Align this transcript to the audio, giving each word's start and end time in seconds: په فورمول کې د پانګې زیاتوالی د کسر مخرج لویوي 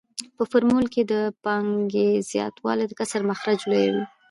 په 0.35 0.43
فورمول 0.51 0.85
کې 0.93 1.03
د 1.11 1.13
پانګې 1.43 2.09
زیاتوالی 2.31 2.85
د 2.87 2.93
کسر 2.99 3.21
مخرج 3.29 3.59
لویوي 3.71 4.03